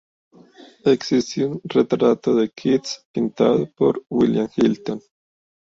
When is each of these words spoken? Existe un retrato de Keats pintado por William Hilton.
Existe 0.91 1.45
un 1.45 1.61
retrato 1.63 2.33
de 2.33 2.49
Keats 2.49 3.05
pintado 3.13 3.69
por 3.77 4.03
William 4.09 4.49
Hilton. 4.57 4.99